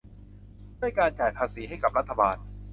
[0.79, 2.37] ด้วยการจ่ายภาษีให้กับรัฐบาล